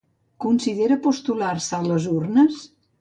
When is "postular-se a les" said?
1.05-2.09